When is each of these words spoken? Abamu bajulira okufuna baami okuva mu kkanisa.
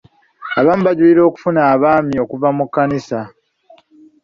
Abamu 0.59 0.83
bajulira 0.87 1.21
okufuna 1.29 1.61
baami 1.81 2.15
okuva 2.23 2.49
mu 2.57 2.63
kkanisa. 2.67 3.19